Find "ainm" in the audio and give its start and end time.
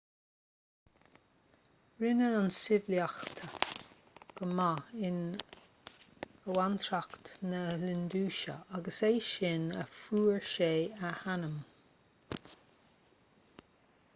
11.37-11.55